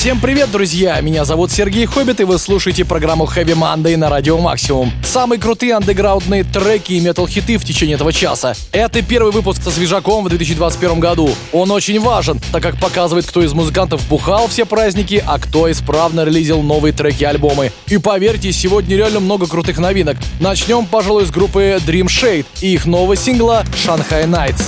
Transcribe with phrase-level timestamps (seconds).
[0.00, 0.98] Всем привет, друзья!
[1.02, 4.90] Меня зовут Сергей Хоббит, и вы слушаете программу Heavy Monday на Радио Максимум.
[5.04, 8.54] Самые крутые андеграундные треки и метал-хиты в течение этого часа.
[8.72, 11.28] Это первый выпуск со свежаком в 2021 году.
[11.52, 16.24] Он очень важен, так как показывает, кто из музыкантов бухал все праздники, а кто исправно
[16.24, 17.70] релизил новые треки и альбомы.
[17.86, 20.16] И поверьте, сегодня реально много крутых новинок.
[20.40, 24.62] Начнем, пожалуй, с группы Dream Shade и их нового сингла «Shanghai Nights».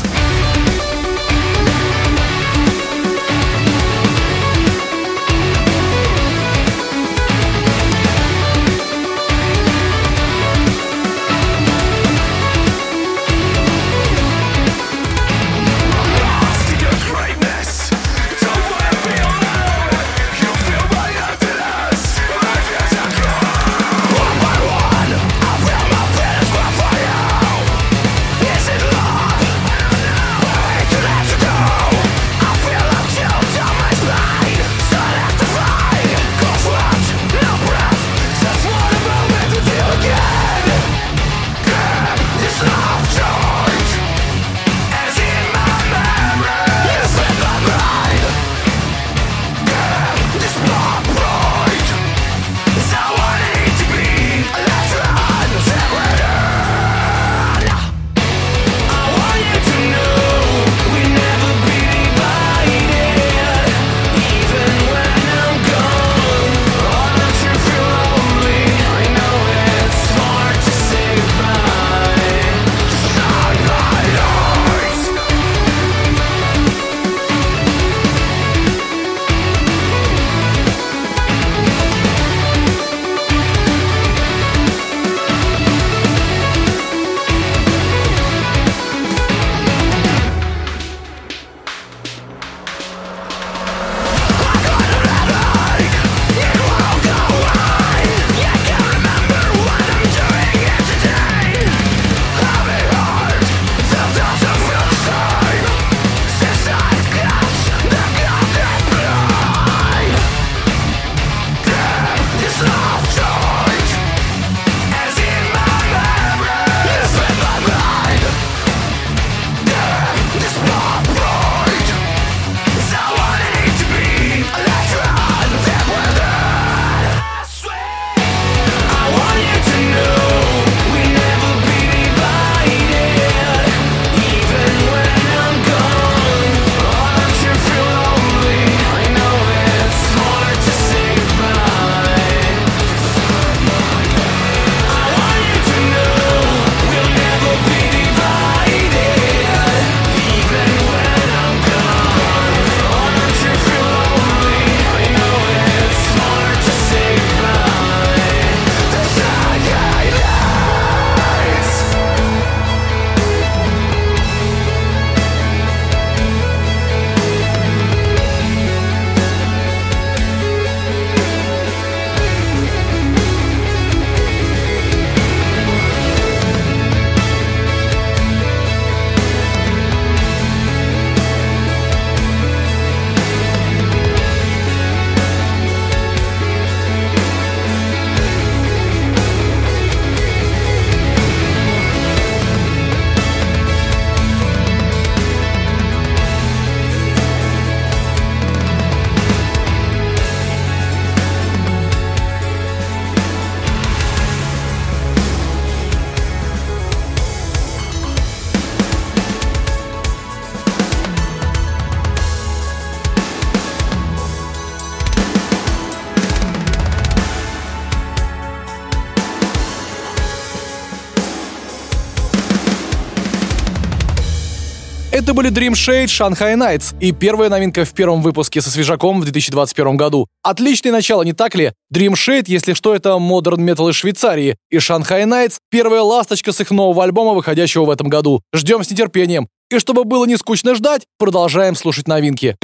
[225.32, 229.24] Это были Dream Shade, Shanghai Nights и первая новинка в первом выпуске со свежаком в
[229.24, 230.28] 2021 году.
[230.42, 231.72] Отличное начало, не так ли?
[231.90, 236.60] Dream Shade, если что, это модерн метал из Швейцарии, и Shanghai Nights— первая ласточка с
[236.60, 238.42] их нового альбома, выходящего в этом году.
[238.54, 239.48] Ждем с нетерпением.
[239.70, 242.54] И чтобы было не скучно ждать, продолжаем слушать новинки.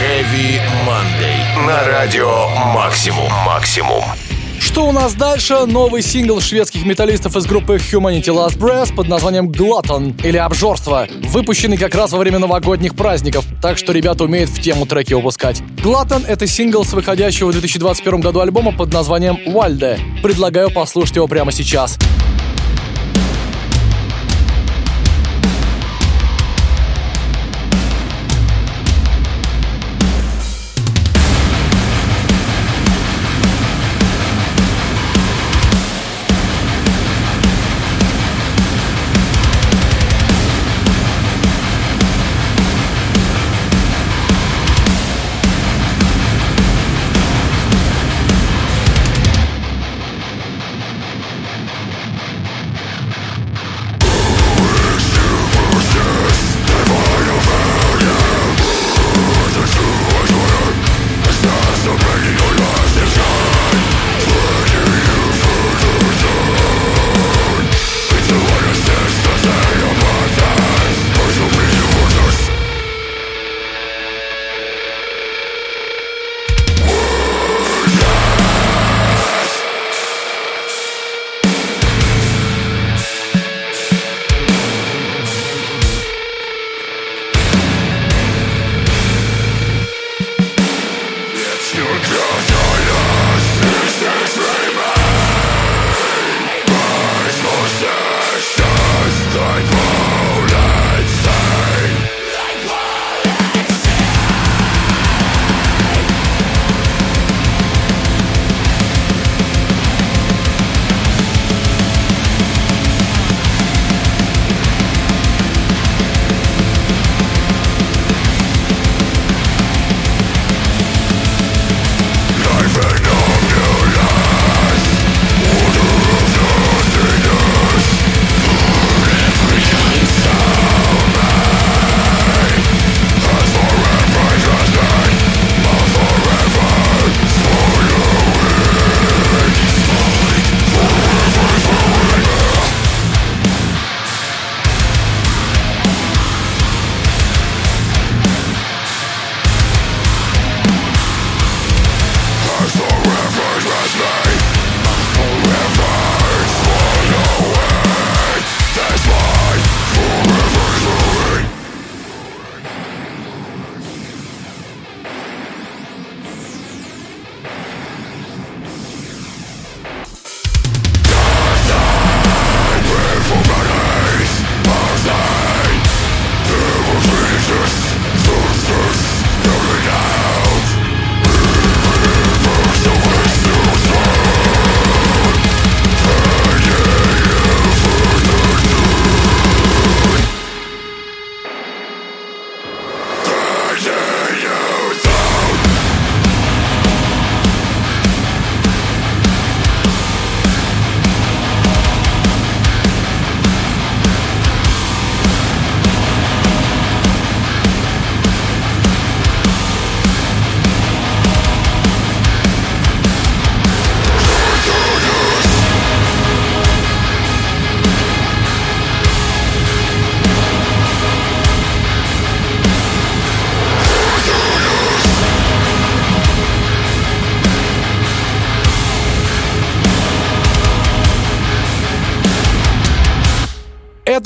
[0.00, 1.66] Heavy Monday.
[1.66, 3.32] На радио «Максимум».
[3.44, 4.04] «Максимум».
[4.70, 5.66] Что у нас дальше?
[5.66, 11.76] Новый сингл шведских металлистов из группы Humanity Last Breath под названием Glutton или Обжорство, выпущенный
[11.76, 15.60] как раз во время новогодних праздников, так что ребята умеют в тему треки выпускать.
[15.82, 19.98] Glutton— это сингл с выходящего в 2021 году альбома под названием Walde.
[20.22, 21.94] Предлагаю послушать его прямо сейчас.
[21.94, 22.39] Сейчас.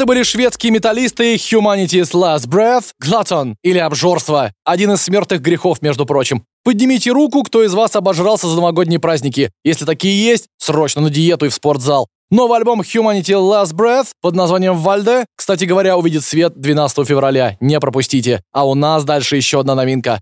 [0.04, 4.52] Это были шведские металлисты Humanity's Last Breath, Glutton или обжорство.
[4.62, 6.44] Один из смертных грехов, между прочим.
[6.62, 9.50] Поднимите руку, кто из вас обожрался за новогодние праздники.
[9.64, 12.08] Если такие есть, срочно на диету и в спортзал.
[12.30, 17.56] Новый альбом Humanity Last Breath под названием «Вальде», кстати говоря, увидит свет 12 февраля.
[17.60, 18.42] Не пропустите.
[18.52, 20.20] А у нас дальше еще одна новинка.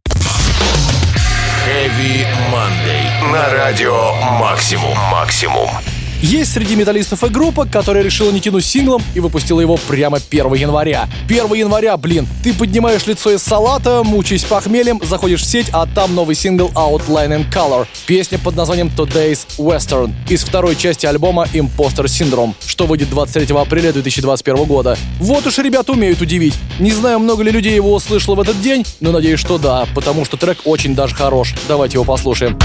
[1.67, 3.33] Heavy Monday.
[3.33, 4.97] На радио «Максимум».
[5.11, 5.69] «Максимум».
[6.23, 10.55] Есть среди металлистов и группа, которая решила не тянуть синглом и выпустила его прямо 1
[10.55, 11.09] января.
[11.27, 16.15] 1 января, блин, ты поднимаешь лицо из салата, мучаясь похмельем, заходишь в сеть, а там
[16.15, 17.89] новый сингл Outline in Color.
[18.07, 23.93] Песня под названием Today's Western из второй части альбома Imposter Syndrome, что выйдет 23 апреля
[23.93, 24.97] 2021 года.
[25.19, 26.55] Вот уж ребята умеют удивить.
[26.79, 30.25] Не знаю, много ли людей его услышало в этот день, но надеюсь, что да, потому
[30.25, 31.53] что трек очень даже хорош.
[31.67, 32.57] Давайте его послушаем.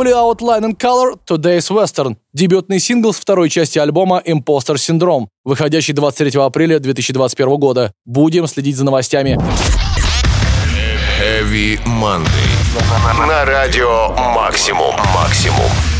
[0.00, 5.92] Были Outline and Color Today's Western, дебютный сингл с второй части альбома Imposter Syndrome, выходящий
[5.92, 7.92] 23 апреля 2021 года.
[8.06, 9.38] Будем следить за новостями.
[11.20, 13.26] Heavy Monday.
[13.28, 14.94] На радио Максимум.
[15.14, 15.99] Максимум.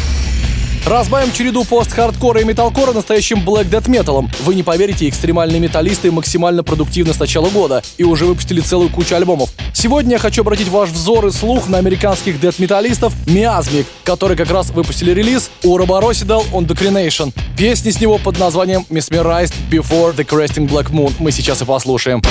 [0.86, 4.30] Разбавим череду пост-хардкора и металкора настоящим блэк дет металом.
[4.40, 9.14] Вы не поверите, экстремальные металлисты максимально продуктивны с начала года и уже выпустили целую кучу
[9.14, 9.50] альбомов.
[9.72, 14.70] Сегодня я хочу обратить ваш взор и слух на американских дет-металлистов Miasmic, которые как раз
[14.70, 17.32] выпустили релиз Ouroboros on Declination.
[17.56, 22.22] Песни с него под названием Mesmerized Before the Cresting Black Moon мы сейчас и послушаем.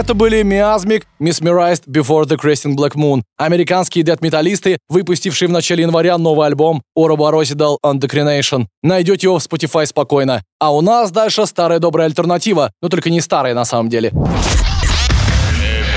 [0.00, 6.16] Это были Miasmic, Mesmerized Before the Cresting Black Moon, американские дед-металлисты, выпустившие в начале января
[6.16, 8.64] новый альбом Ouroboros on Declination.
[8.82, 10.42] Найдете его в Spotify спокойно.
[10.58, 14.10] А у нас дальше старая добрая альтернатива, но только не старая на самом деле.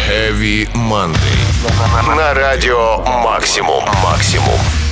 [0.09, 2.17] Heavy Monday.
[2.17, 3.85] На радио Максимум.
[4.03, 4.82] Максимум.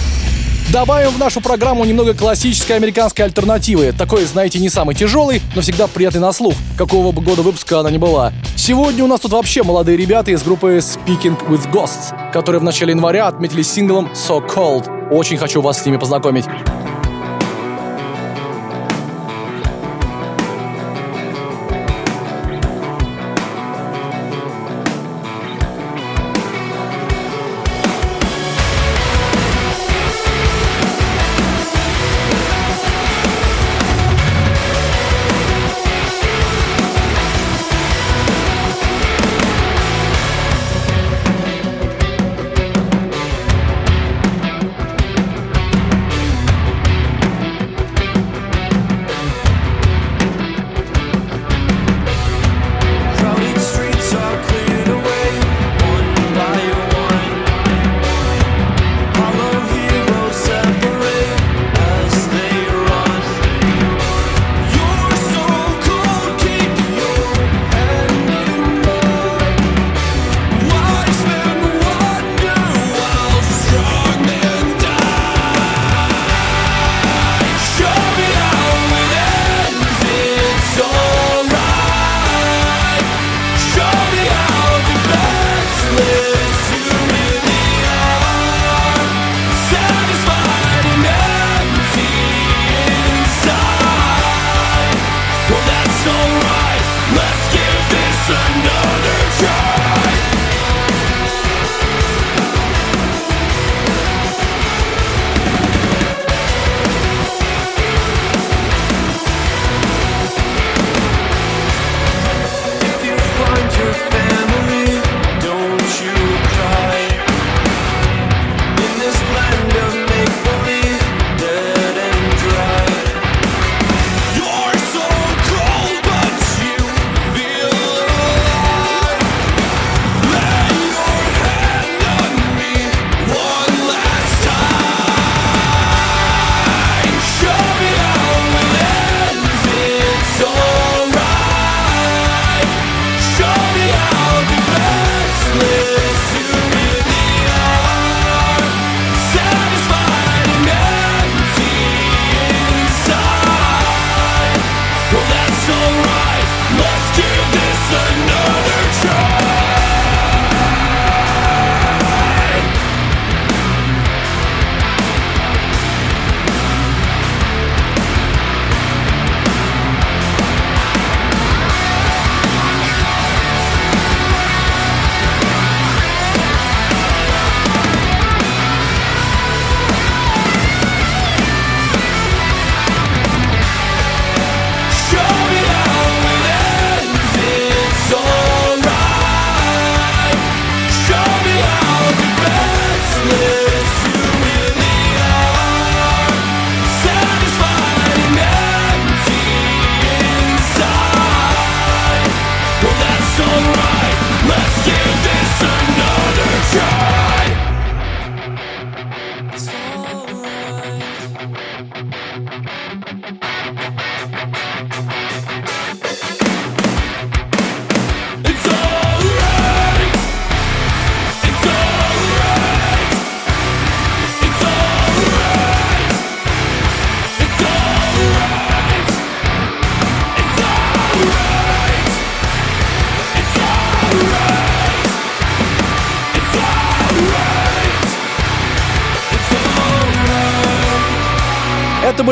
[0.71, 3.91] Добавим в нашу программу немного классической американской альтернативы.
[3.91, 7.91] Такой, знаете, не самый тяжелый, но всегда приятный на слух, какого бы года выпуска она
[7.91, 8.31] ни была.
[8.55, 12.91] Сегодня у нас тут вообще молодые ребята из группы Speaking with Ghosts, которые в начале
[12.91, 15.09] января отметили синглом So Cold.
[15.11, 16.45] Очень хочу вас с ними познакомить.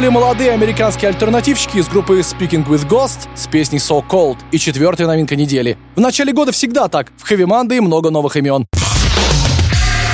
[0.10, 5.08] Были молодые американские альтернативщики из группы Speaking with Ghost с песней So Cold и четвертая
[5.08, 5.78] новинка недели.
[5.96, 7.12] В начале года всегда так.
[7.18, 8.66] В Heavy Monday много новых имен.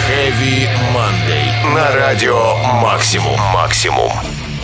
[0.10, 1.74] Heavy Monday.
[1.74, 3.40] На радио Максимум.
[3.54, 4.12] Максимум.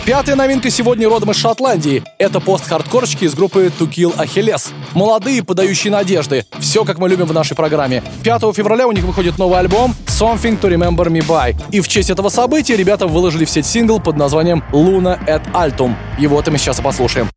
[0.04, 2.02] Пятая новинка сегодня родом из Шотландии.
[2.18, 4.72] Это пост-хардкорщики из группы To Kill Achilles.
[4.94, 6.44] Молодые, подающие надежды.
[6.58, 8.02] Все, как мы любим в нашей программе.
[8.24, 11.54] 5 февраля у них выходит новый альбом Something to Remember Me By.
[11.70, 15.94] И в честь этого события ребята выложили в сеть сингл под названием Luna at Altum.
[16.18, 17.30] Его-то мы сейчас и послушаем.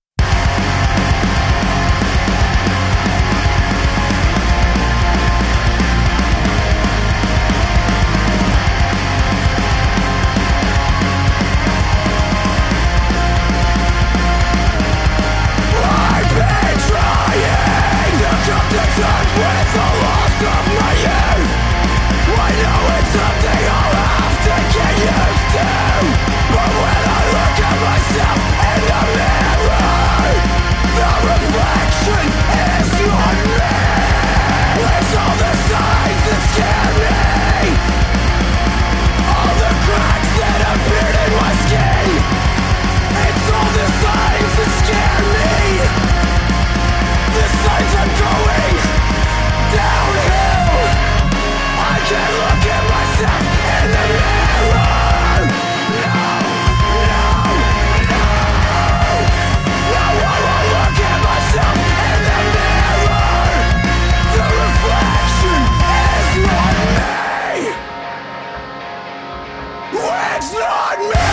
[70.48, 71.25] It's not me!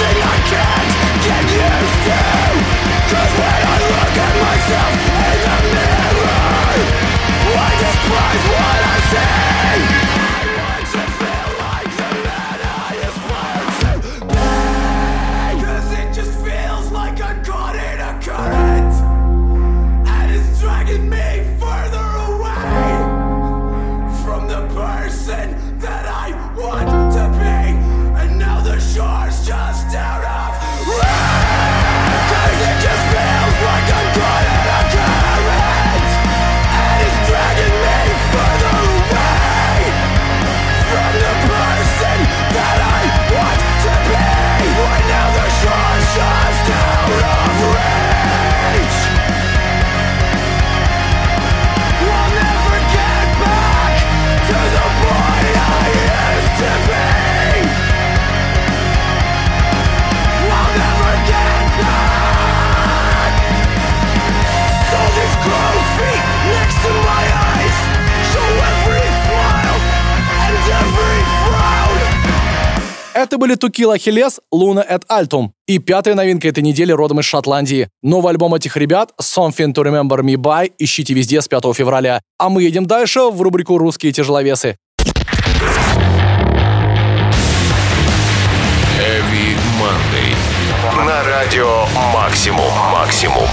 [0.00, 2.27] nothing I can't get used to.
[73.38, 75.50] Были Тукила Хилес, Луна et Altum.
[75.68, 77.88] И пятая новинка этой недели родом из Шотландии.
[78.02, 82.20] Новый альбом этих ребят Something to Remember Me By ищите везде с 5 февраля.
[82.36, 84.76] А мы едем дальше в рубрику «Русские тяжеловесы».
[88.98, 90.34] Heavy Monday.
[91.06, 92.72] На радио «Максимум».
[92.92, 93.46] «Максимум».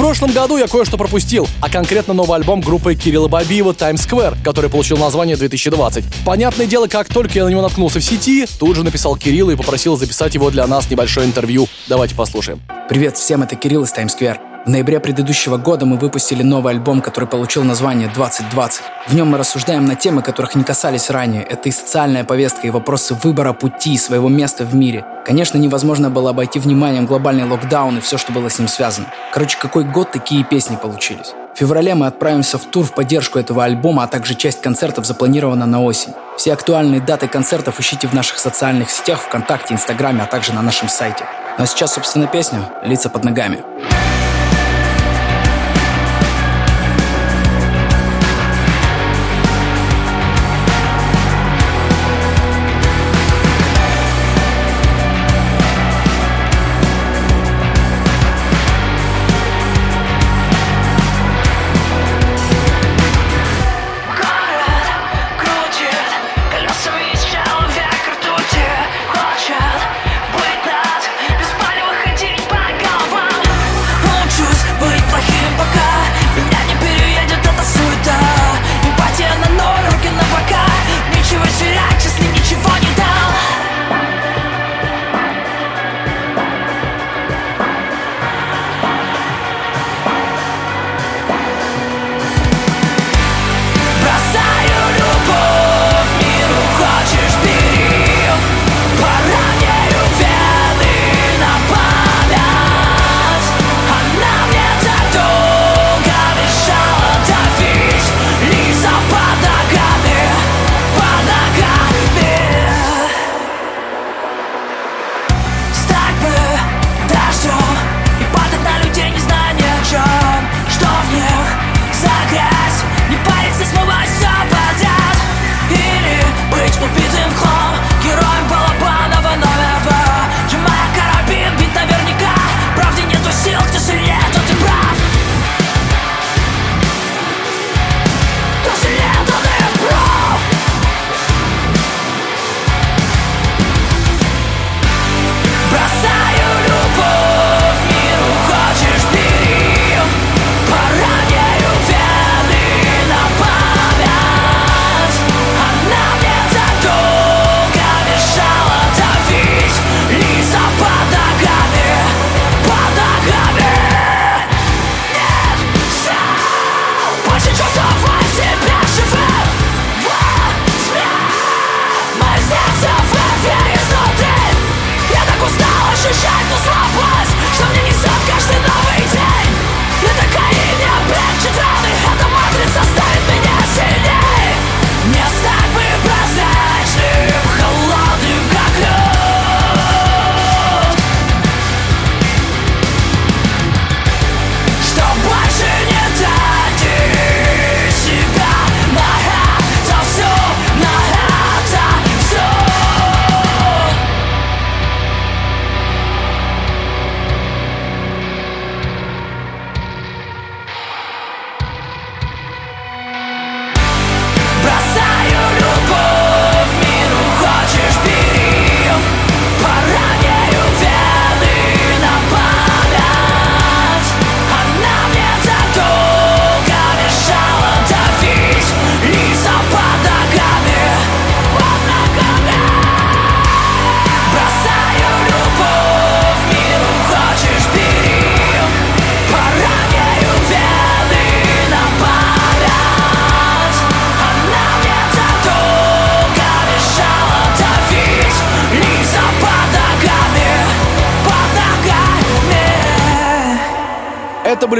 [0.00, 4.70] Прошлом году я кое-что пропустил, а конкретно новый альбом группы Кирилла Бабиева «Times Square», который
[4.70, 6.04] получил название 2020.
[6.24, 9.56] Понятное дело, как только я на него наткнулся в сети, тут же написал Кириллу и
[9.56, 11.68] попросил записать его для нас небольшое интервью.
[11.86, 12.62] Давайте послушаем.
[12.88, 14.49] Привет всем, это Кирилл из Times Square.
[14.66, 18.82] В ноябре предыдущего года мы выпустили новый альбом, который получил название «2020».
[19.08, 21.42] В нем мы рассуждаем на темы, которых не касались ранее.
[21.42, 25.06] Это и социальная повестка, и вопросы выбора пути, своего места в мире.
[25.24, 29.06] Конечно, невозможно было обойти вниманием глобальный локдаун и все, что было с ним связано.
[29.32, 31.32] Короче, какой год такие песни получились.
[31.54, 35.64] В феврале мы отправимся в тур в поддержку этого альбома, а также часть концертов запланирована
[35.64, 36.12] на осень.
[36.36, 40.90] Все актуальные даты концертов ищите в наших социальных сетях, ВКонтакте, Инстаграме, а также на нашем
[40.90, 41.24] сайте.
[41.56, 43.64] Ну а сейчас, собственно, песня «Лица под ногами».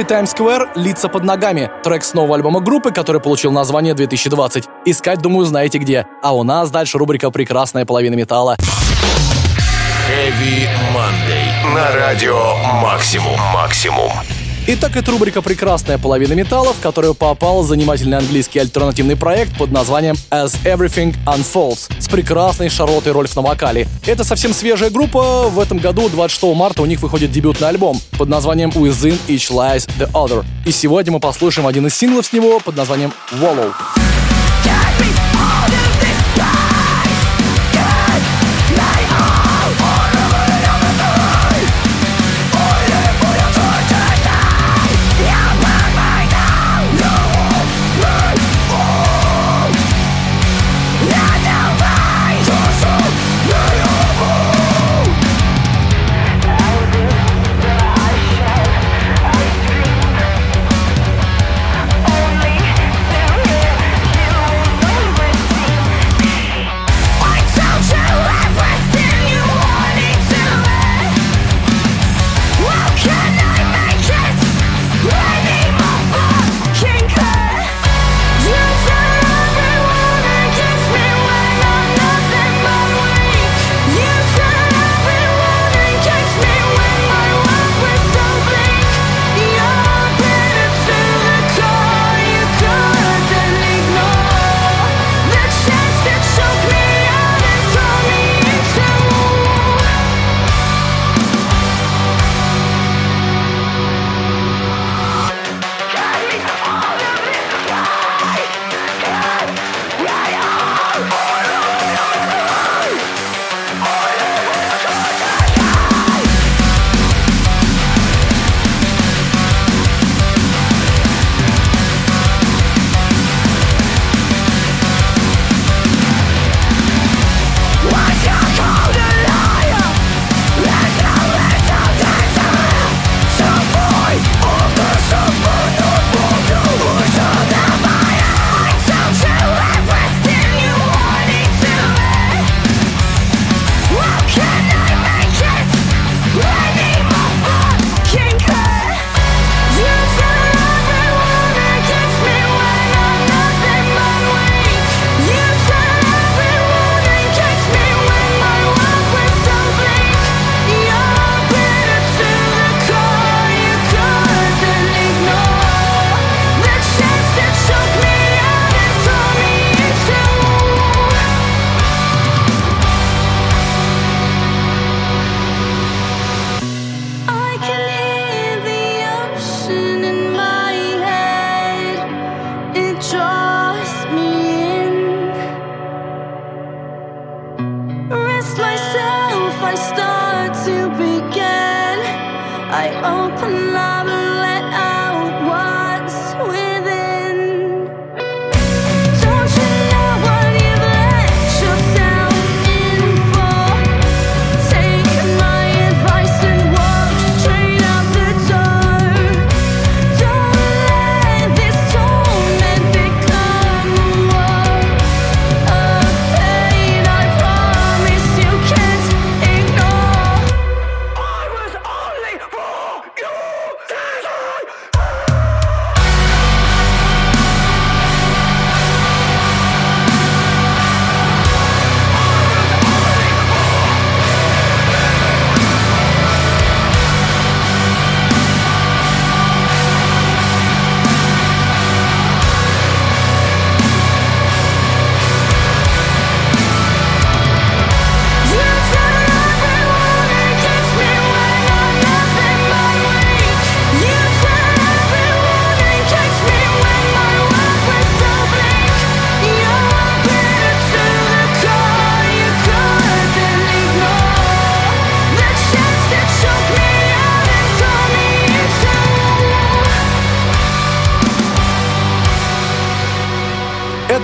[0.04, 4.64] Times Square «Лица под ногами», трек с нового альбома группы, который получил название 2020.
[4.84, 6.06] Искать, думаю, знаете где.
[6.22, 8.56] А у нас дальше рубрика «Прекрасная половина металла».
[10.08, 11.74] Heavy Monday.
[11.74, 13.38] На радио «Максимум».
[13.54, 14.10] «Максимум».
[14.66, 20.16] Итак, это рубрика «Прекрасная половина металла», в которую попал занимательный английский альтернативный проект под названием
[20.30, 23.88] As Everything Unfolds с прекрасной Шарлоттой Рольф на вокале.
[24.06, 25.48] Это совсем свежая группа.
[25.48, 29.88] В этом году, 26 марта, у них выходит дебютный альбом под названием Within Each Lies
[29.98, 30.44] the Other.
[30.66, 33.72] И сегодня мы послушаем один из синглов с него под названием Wallow.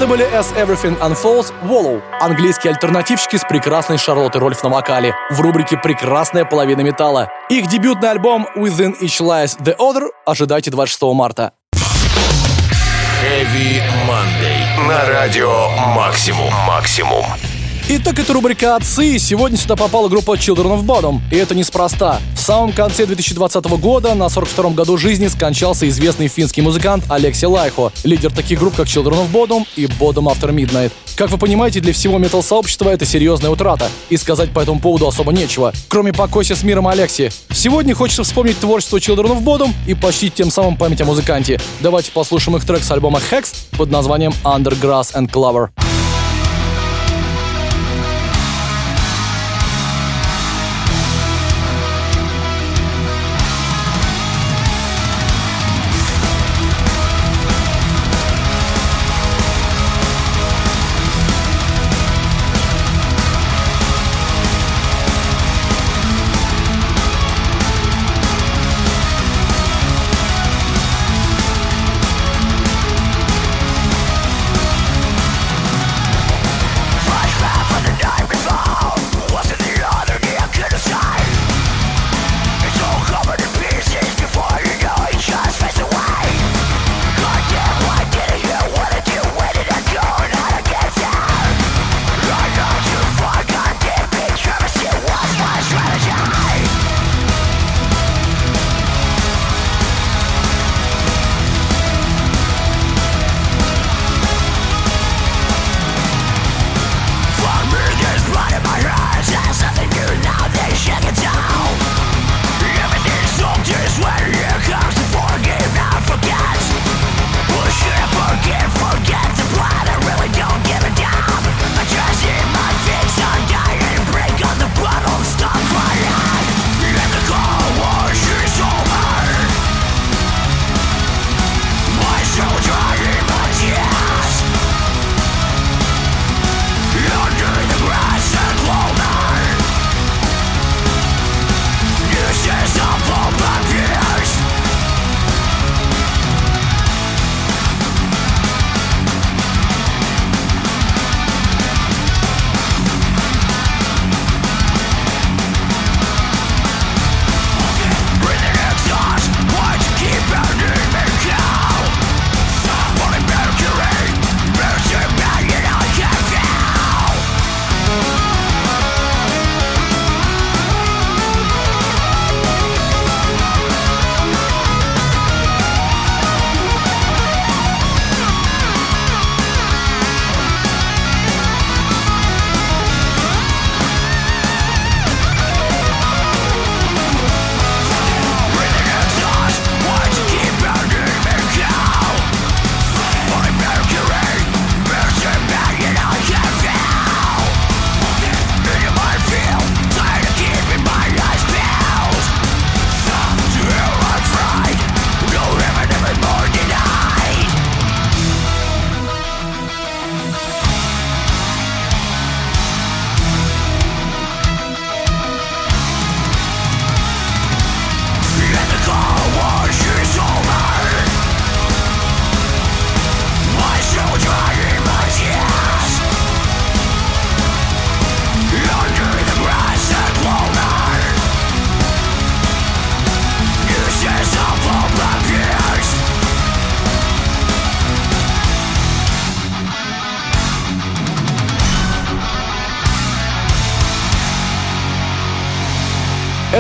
[0.07, 5.41] Это были As Everything Unfolds, Wallow, английские альтернативщики с прекрасной Шарлоттой Рольф на вокале, в
[5.41, 7.29] рубрике «Прекрасная половина металла».
[7.51, 11.55] Их дебютный альбом Within Each Lies The Other ожидайте 26 марта.
[11.75, 14.87] Heavy Monday.
[14.87, 16.55] На радио «Максимум».
[16.69, 17.25] «Максимум».
[17.89, 22.21] Итак, это рубрика «Отцы», сегодня сюда попала группа Children of Bodom, и это неспроста.
[22.35, 27.93] В самом конце 2020 года, на 42-м году жизни, скончался известный финский музыкант Алекси Лайхо,
[28.03, 30.91] лидер таких групп, как Children of Bodom и Bodom After Midnight.
[31.15, 35.33] Как вы понимаете, для всего метал-сообщества это серьезная утрата, и сказать по этому поводу особо
[35.33, 37.31] нечего, кроме покойся с миром Алекси.
[37.53, 41.61] Сегодня хочется вспомнить творчество Children of Bodom и почтить тем самым память о музыканте.
[41.79, 45.69] Давайте послушаем их трек с альбома Hex под названием Under Grass and Clover.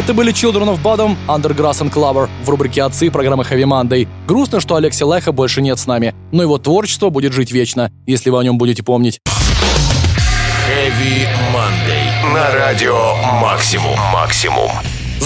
[0.07, 4.07] Это были Children of Bottom, Undergrass and Clover в рубрике «Отцы» программы Heavy Monday.
[4.29, 8.31] Грустно, что Алекси Леха больше нет с нами, но его творчество будет жить вечно, если
[8.31, 9.19] вы о нем будете помнить.
[10.69, 12.33] Heavy Monday.
[12.33, 13.99] На радио «Максимум».
[14.13, 14.71] «Максимум».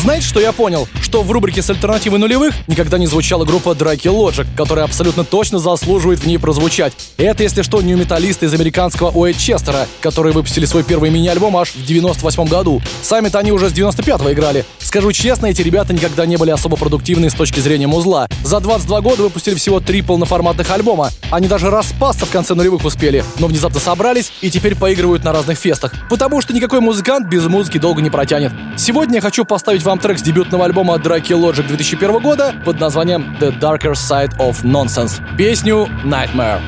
[0.00, 0.88] Знаете, что я понял?
[1.02, 5.58] Что в рубрике с альтернативой нулевых никогда не звучала группа Драки Logic, которая абсолютно точно
[5.58, 6.94] заслуживает в ней прозвучать.
[7.18, 11.84] Это, если что, нью-металлисты из американского Уэйд Честера, которые выпустили свой первый мини-альбом аж в
[11.84, 12.80] 98 году.
[13.02, 14.64] Сами-то они уже с 95-го играли.
[14.78, 18.26] Скажу честно, эти ребята никогда не были особо продуктивны с точки зрения музла.
[18.42, 21.10] За 22 года выпустили всего три полноформатных альбома.
[21.30, 25.58] Они даже распасться в конце нулевых успели, но внезапно собрались и теперь поигрывают на разных
[25.58, 25.92] фестах.
[26.08, 28.52] Потому что никакой музыкант без музыки долго не протянет.
[28.78, 33.36] Сегодня я хочу поставить вам трек с дебютного альбома Drakey Logic 2001 года под названием
[33.40, 35.20] The Darker Side of Nonsense.
[35.36, 36.60] Песню Nightmare.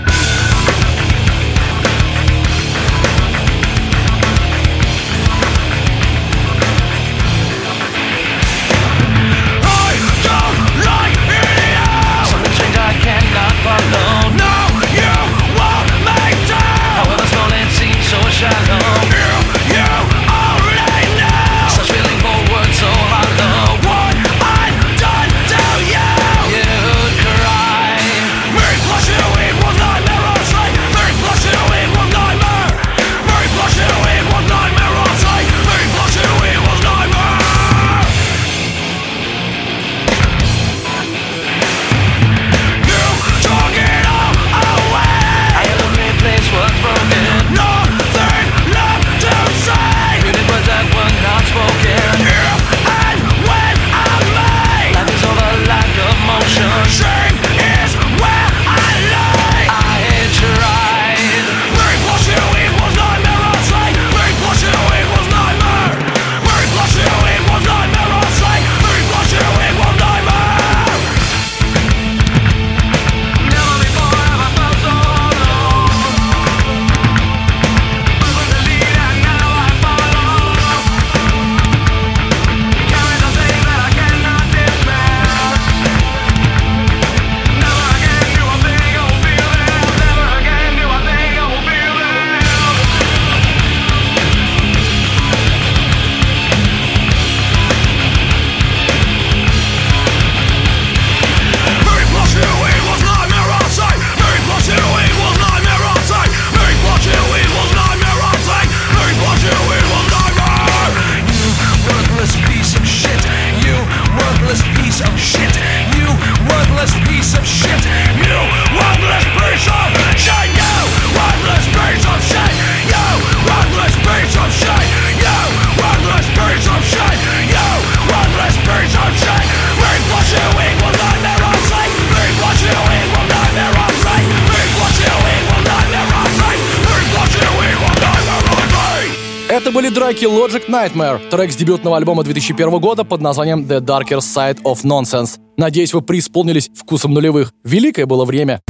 [140.12, 144.84] Драки Logic Nightmare, трек с дебютного альбома 2001 года под названием The Darker Side of
[144.84, 145.38] Nonsense.
[145.56, 147.52] Надеюсь, вы преисполнились вкусом нулевых.
[147.64, 148.60] Великое было время.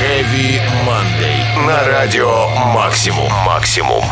[0.00, 1.66] Heavy Monday.
[1.66, 3.30] На радио Максимум.
[3.46, 4.02] Максимум.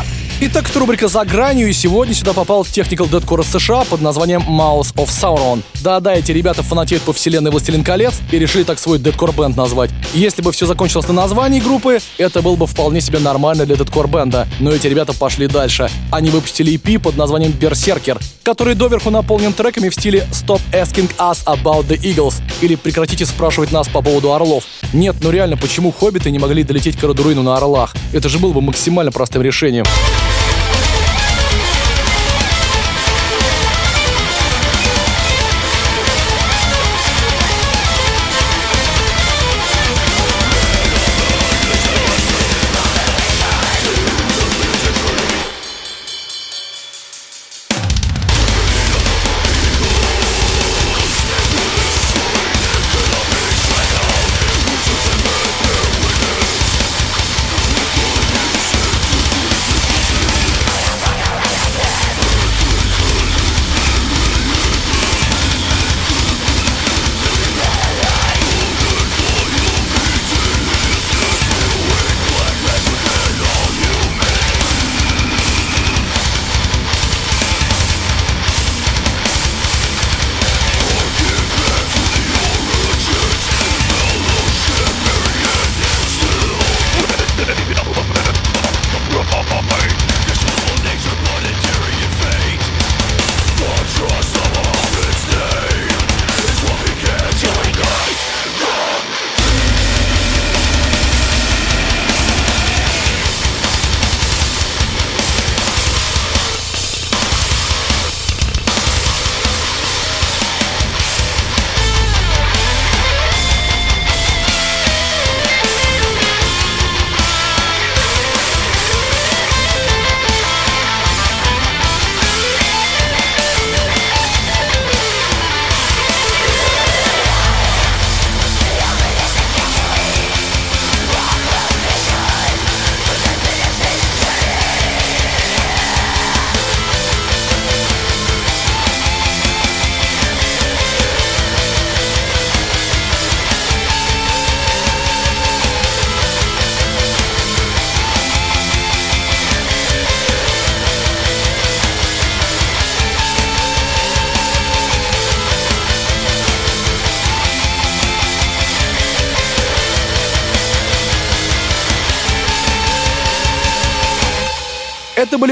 [0.45, 4.93] Итак, это рубрика «За гранью», и сегодня сюда попал Technical Deadcore США под названием Mouse
[4.97, 5.63] of Sauron.
[5.83, 9.91] Да-да, эти ребята фанатеют по вселенной «Властелин колец» и решили так свой Deadcore бенд назвать.
[10.15, 14.09] Если бы все закончилось на названии группы, это был бы вполне себе нормально для Deadcore
[14.09, 14.49] бенда.
[14.59, 15.89] Но эти ребята пошли дальше.
[16.11, 21.45] Они выпустили EP под названием Berserker, который доверху наполнен треками в стиле «Stop asking us
[21.45, 24.65] about the Eagles» или «Прекратите спрашивать нас по поводу орлов».
[24.93, 27.95] Нет, ну реально, почему хоббиты не могли долететь к Радуруину на орлах?
[28.13, 29.85] Это же было бы максимально простым решением.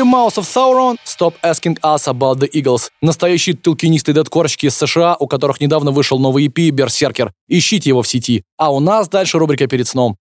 [0.00, 2.90] Были Mouse of Sauron, Stop Asking Us About the Eagles.
[3.02, 7.32] Настоящие толкинистые дедкорщики из США, у которых недавно вышел новый EP Берсеркер.
[7.48, 8.42] Ищите его в сети.
[8.56, 10.16] А у нас дальше рубрика «Перед сном».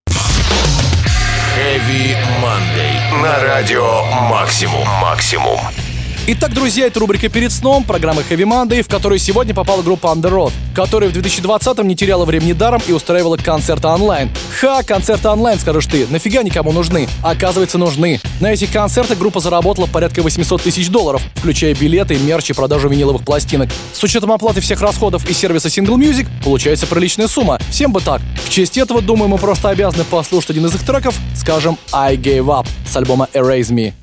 [1.56, 3.22] Heavy Monday.
[3.22, 4.86] На радио Максимум.
[5.00, 5.58] Максимум.
[6.26, 10.30] Итак, друзья, это рубрика «Перед сном» программы Heavy Monday, в которую сегодня попала группа Under
[10.30, 14.30] Road, которая в 2020-м не теряла времени даром и устраивала концерты онлайн.
[14.60, 17.08] Ха, концерты онлайн, скажешь ты, нафига никому нужны?
[17.22, 18.20] Оказывается, нужны.
[18.38, 23.24] На этих концертах группа заработала порядка 800 тысяч долларов, включая билеты, мерч и продажу виниловых
[23.24, 23.70] пластинок.
[23.92, 27.58] С учетом оплаты всех расходов и сервиса Single Music, получается приличная сумма.
[27.70, 28.20] Всем бы так.
[28.44, 32.46] В честь этого, думаю, мы просто обязаны послушать один из их треков, скажем, I Gave
[32.46, 33.99] Up с альбома Erase Me.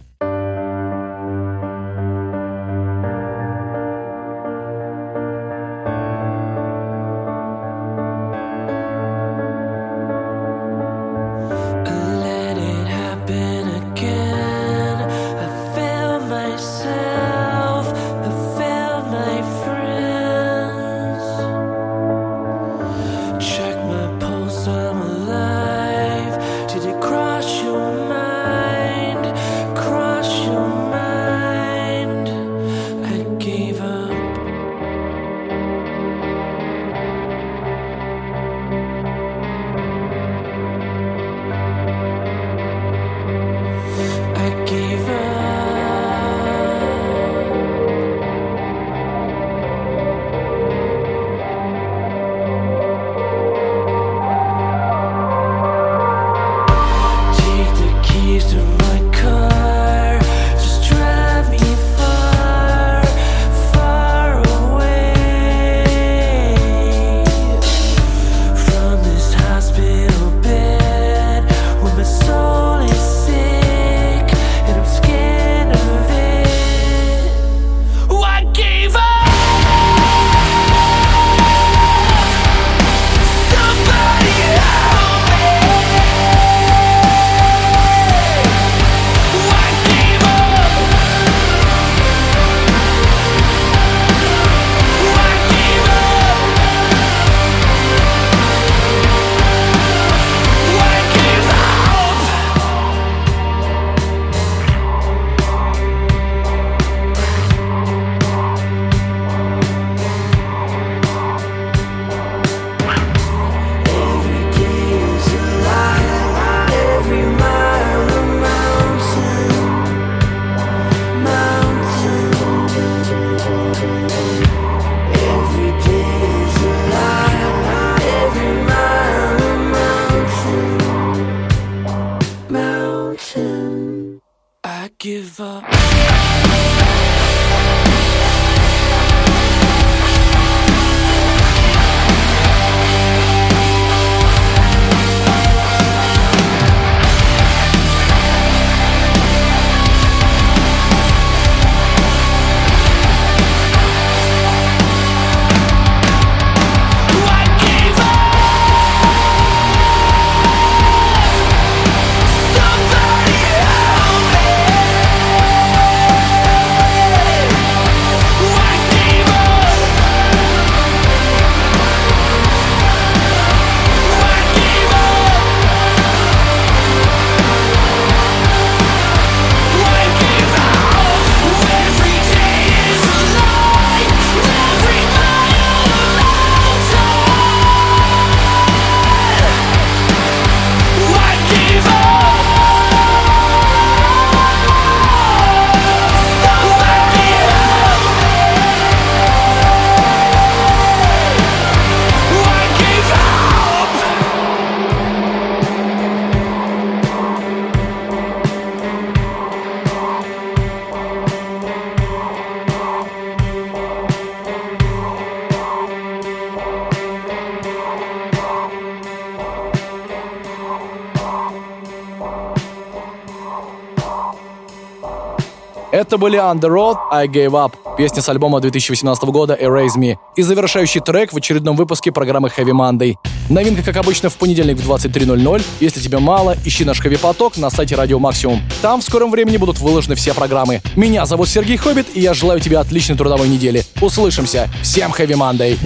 [226.18, 230.42] Это были The Road, I Gave Up, песня с альбома 2018 года Erase Me и
[230.42, 233.18] завершающий трек в очередном выпуске программы Heavy Monday.
[233.52, 235.64] Новинка, как обычно, в понедельник в 23.00.
[235.80, 238.64] Если тебе мало, ищи наш Heavy Поток на сайте Радио Максимум.
[238.82, 240.82] Там в скором времени будут выложены все программы.
[240.96, 243.84] Меня зовут Сергей Хоббит, и я желаю тебе отличной трудовой недели.
[244.02, 244.72] Услышимся.
[244.82, 245.78] Всем Heavy Monday.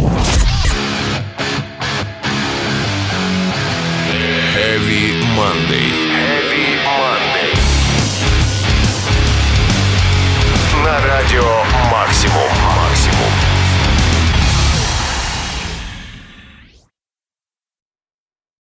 [4.55, 6.00] Heavy Monday.
[11.21, 12.70] Радио «Максимум».